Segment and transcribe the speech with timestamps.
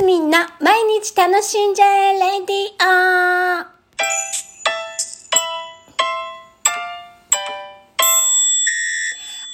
[0.00, 0.56] ますみんな。
[0.60, 3.66] 毎日楽しんじゃえ、レディオ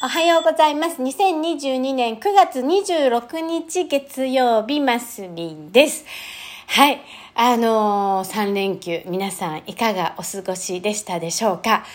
[0.05, 1.03] おはようございます。
[1.03, 6.05] 2022年9月26日月曜日、マスミンです。
[6.77, 7.01] はい。
[7.35, 11.87] あのー、3連休、皆さんいかがお過ごしでしたでしょうか？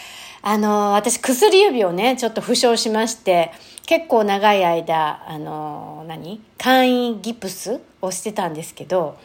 [0.42, 3.52] あのー、私薬指をね、ちょっと負傷しまして、
[3.86, 6.42] 結構長い間、あのー、何？
[6.58, 9.20] 簡易ギプスをしてたんですけど、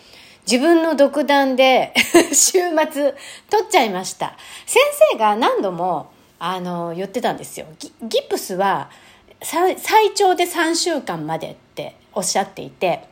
[0.47, 1.95] 自分の独断で
[2.35, 3.15] 週末
[3.49, 4.37] 取っちゃいました。
[4.67, 4.83] 先
[5.13, 8.91] 生が何度も、あの言ってたんですよギギプスは
[9.41, 9.79] 最
[10.15, 13.09] 長で3週間までっておっしゃっていて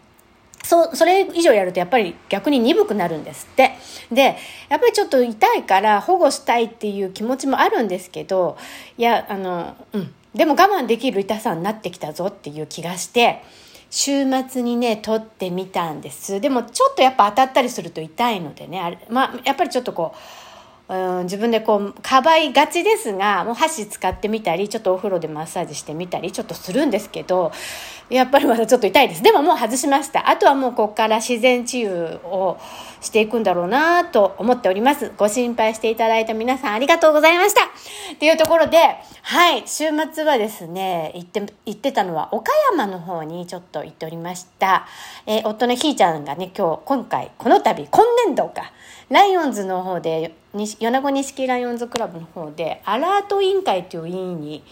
[0.64, 3.72] そそれ以上やるとやっぱり逆に鈍くなるんですって。
[4.10, 4.36] で
[4.68, 8.56] やっぱりちょっと痛いから保護したいっていう気持ちもあるんですけど
[8.98, 10.14] いやあのうん。
[10.34, 13.42] でも我慢できる痛さになってきたぞっていう気がして
[13.88, 16.40] 週末にね取ってみたんです。
[16.40, 20.12] でもちょっとやっぱ当たったりすると痛いのでねあれ、まあ、やっぱりちょっとこ
[20.88, 27.52] ううん自分でこうかばいがちですがもう箸使ってみたりちょっとお風呂でマッサージしてみたりちょっとするんですけど
[28.10, 29.22] やっぱりまだちょっと痛いです。
[29.22, 30.28] でももう外しました。
[30.28, 32.58] あとはもうここから自然治癒を
[33.00, 35.12] していくんだろうなと思っております。
[35.16, 37.62] ご心配していただいた皆さんありがとうございました。
[37.64, 38.78] っていうところで
[39.22, 39.64] はい。
[39.66, 44.86] 週末はですね行って行ってたのは岡山の方にちょっと行っておりました、
[45.26, 48.72] えー、夫のひーちゃんがね今日今回この度今年度か
[49.10, 54.62] ライオンズの方で米子錦ライオンズクラブの方でアラート委員会という委員に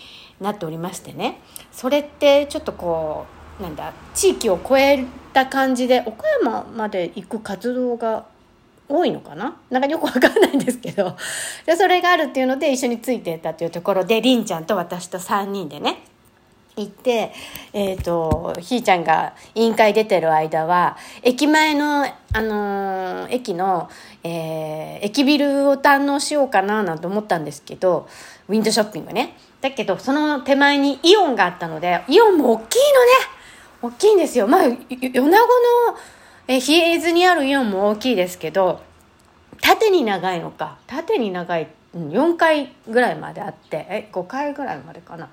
[0.42, 1.40] なっておりましてね。
[1.72, 3.26] それってちょっとこ
[3.60, 8.26] うなんだ地域を超えた感じで岡山まで行く活動が
[8.88, 9.56] 多いのかな？
[9.70, 11.16] なんかよくわかんないんですけど。
[11.64, 16.04] でそれがあるっていうので一緒についてたというところでりんちゃんと私と3人でね
[16.76, 17.32] 行って、
[17.72, 23.90] えっ、ー、と、ひーちゃんが委員会出てる間は、駅前の、あのー、駅の、
[24.24, 28.08] えー、駅ビルを堪能しようかななんて思ったんですけど、
[28.48, 29.36] ウィンドショッピングね。
[29.62, 33.10] だけど、その手前にイオンがあったので、イオンも大きいのね
[33.80, 34.46] 大きいんですよ。
[34.46, 34.76] まあ、米
[35.10, 35.32] 子の、
[36.48, 38.82] え比叡図にあるイオンも大きいですけど、
[39.60, 40.78] 縦に長いのか。
[40.86, 45.30] 縦に長い、4階ぐらいまであって、え、5階ぐらいまでかな。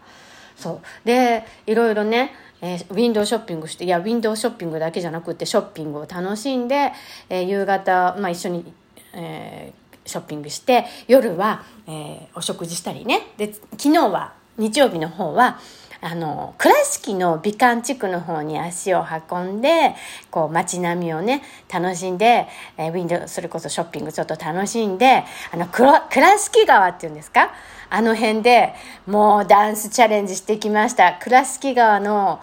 [0.60, 6.92] そうでいろいろね、えー、ウィンドウショッピングしていやウィンドウショッピングだけじゃなくてショッピングを楽しんで、
[7.30, 8.74] えー、夕方、まあ、一緒に、
[9.14, 13.28] えー、ショッピングして夜は、えー、お食事したりね。
[13.38, 15.60] で昨日は日曜日の方は
[16.02, 19.96] あの倉敷の美観地区の方に足を運んで
[20.32, 26.08] こう街並みをね楽しんで、えー、ウィンドウそれこそショッピングちょっと楽しんであの倉
[26.38, 27.52] 敷川っていうんですか？
[27.90, 28.74] あの辺で
[29.08, 31.18] もうダンスチャレンジしてきました。
[31.22, 32.42] 倉敷川の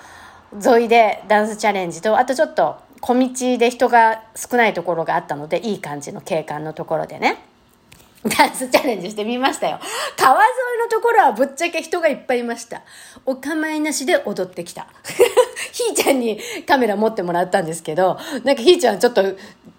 [0.65, 7.39] 沿いでダンスチャレンジとあとちょっと小道で人が少ないところがあったのでいい感じの景観のところでね
[8.37, 9.79] ダンスチャレンジしてみましたよ。
[10.17, 12.83] 川沿いのところはぶっちゃけ人がいっぱいいました。
[13.25, 14.89] お構いなしで踊ってきた。
[15.71, 19.23] ひーちゃんにカメラ持ってもらったんですけど、なんかひーちゃんちょっと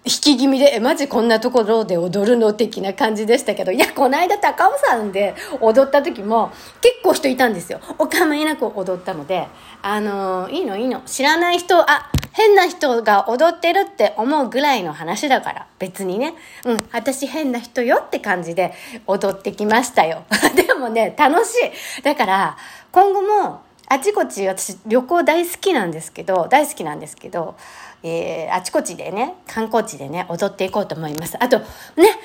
[0.08, 7.78] 引き気味で、え、マジこんなところで踊るの的な感じでしたけど、いや、この間高尾山で踊った時も結構人いたんですよ。
[7.98, 9.48] お構いなく踊ったので、
[9.82, 11.02] あのー、いいのいいの。
[11.02, 18.72] 知らない人、あ、変な人が踊ってるって思うぐらいの話だから、別にね、うん、私変な人よって感じで
[19.06, 20.24] 踊ってきましたよ。
[20.56, 21.54] でもね、楽し
[21.98, 22.02] い。
[22.02, 22.56] だから、
[22.92, 27.56] 今後も、あちこち私旅行大好きなんですけど、大好きなんですけど、
[28.02, 31.42] えー、あちこちでね、観光地でね、踊っていこうと思います。
[31.42, 31.66] あと、ね、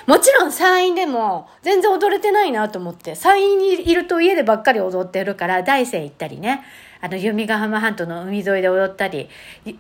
[0.06, 6.64] もちろん山陰でも全然踊れてないなと思って、山陰にいると家でばっかり踊ってるから、大山行ったりね、
[7.02, 9.30] あの、弓ヶ浜半島の海沿いで踊ったり、
[9.66, 9.72] え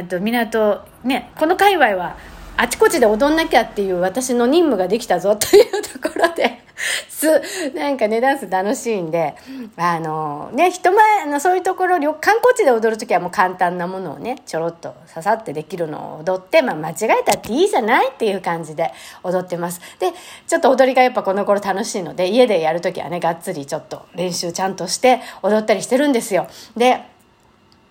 [0.00, 2.16] ー、と、港、ね、この界隈は、
[2.56, 9.34] あちこちで踊んなきゃっていう私の任務ができたぞというところで、す、なんかね、ダンス楽しいんで、
[9.76, 18.92] あの、ね、人前あのそういうところ、観光地で踊るときはもう簡単なものをね、ちょろっとささってできるのを踊って、まあ間違えたっていいじゃないっていう感じで
[19.22, 19.80] 踊ってます。
[19.98, 20.12] で、
[20.46, 26.46] ちょっと踊りがやっぱこの頃楽しいので、家でやるときはね、がっつりちょっと練習ちゃんとして踊ったりしてるんですよ。
[26.76, 27.00] で、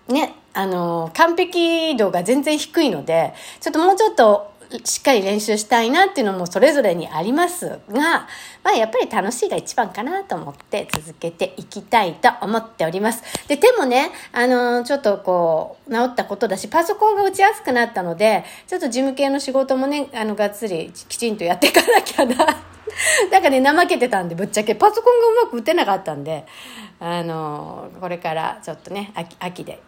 [0.08, 8.28] ね、あの、完璧度が全然低いので、ちょっともうちょっとしっかり練習したいなっていうのもそれぞれにありますが、
[8.64, 13.24] まあやっぱり楽しいが一番かなと思って続けていきたいと思っております。
[13.48, 22.36] で、手もね、あの、ちょっとこう、治ったことだし、パソコンが打ちやすくなったので、ちょっと事務系の仕事もね、あの、がっつりきちんとやっていかなきゃな。
[23.32, 26.46] なんかね、怠けてたんで、ぶっちゃけパソコンがうまく打てなかったんで、
[27.00, 29.82] あの、これからちょっとね、秋秋で、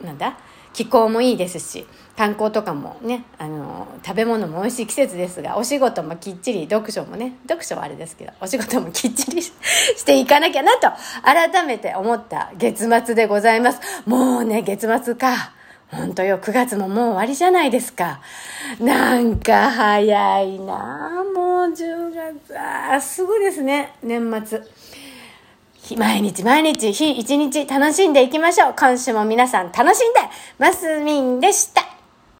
[0.00, 0.36] なんだ？
[0.74, 1.86] 気候もいいですし、
[2.16, 9.52] 観光とかもね、あの、食べ物も美味しい季節ですが、お仕事もきっちり、読書もね、読書はあれですけど、お仕事もきっちりし
[10.04, 10.88] ていかなきゃなと、
[11.22, 13.80] 改めて思った月末でございます。
[14.04, 15.52] もうね、月末か。
[15.88, 18.20] ほんとよ、9月ももう終わりじゃないですか。
[18.80, 24.60] なんか早いなもう10月、あすぐですね、年末。
[25.96, 28.74] 毎日毎日、日一日楽しんでいきましょう。
[28.78, 30.20] 今週も皆さん楽しんで、
[30.58, 31.93] マスミンでした。